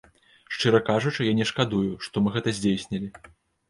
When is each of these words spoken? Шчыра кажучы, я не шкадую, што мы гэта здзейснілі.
Шчыра 0.55 0.79
кажучы, 0.87 1.23
я 1.31 1.35
не 1.43 1.47
шкадую, 1.53 1.85
што 2.09 2.15
мы 2.27 2.37
гэта 2.41 2.59
здзейснілі. 2.65 3.09